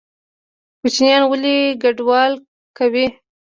[0.79, 2.37] کوچیان ولې کډوالي
[2.77, 3.05] کوي؟